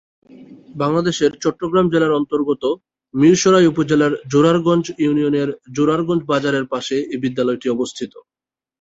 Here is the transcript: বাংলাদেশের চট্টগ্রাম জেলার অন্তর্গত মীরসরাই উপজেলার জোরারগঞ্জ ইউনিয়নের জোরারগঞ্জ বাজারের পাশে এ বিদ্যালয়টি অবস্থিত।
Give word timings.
বাংলাদেশের 0.75 1.31
চট্টগ্রাম 1.43 1.85
জেলার 1.93 2.17
অন্তর্গত 2.19 2.63
মীরসরাই 3.13 3.65
উপজেলার 3.67 4.13
জোরারগঞ্জ 4.31 4.85
ইউনিয়নের 5.03 5.49
জোরারগঞ্জ 5.75 6.21
বাজারের 6.31 6.65
পাশে 6.73 6.95
এ 7.07 7.17
বিদ্যালয়টি 7.23 7.67
অবস্থিত। 7.69 8.13